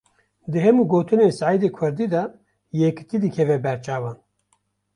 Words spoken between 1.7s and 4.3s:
Kurdî de, yekitî dikeve ber çavan